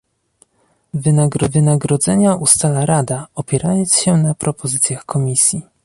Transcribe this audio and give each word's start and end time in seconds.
Wynagrodzenia 1.49 2.35
ustala 2.35 2.85
Rada, 2.85 3.27
opierając 3.35 3.95
się 3.95 4.17
na 4.17 4.33
propozycjach 4.33 5.05
Komisji 5.05 5.61